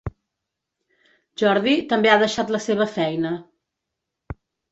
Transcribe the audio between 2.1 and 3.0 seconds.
ha deixat la seva